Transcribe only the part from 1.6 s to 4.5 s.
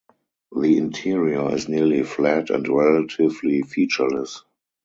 nearly flat and relatively featureless.